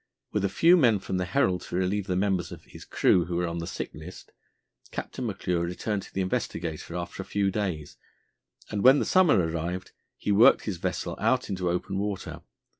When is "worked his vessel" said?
10.31-11.15